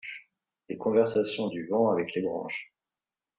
Les 0.67 0.79
conversations 0.79 1.47
du 1.49 1.67
vent 1.67 1.91
avec 1.91 2.15
les 2.15 2.23
branches; 2.23 2.73